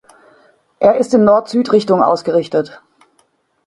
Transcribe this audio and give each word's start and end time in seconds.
Er 0.79 0.95
ist 0.97 1.13
in 1.13 1.25
Nord-Süd-Richtung 1.25 2.01
ausgerichtet. 2.01 2.81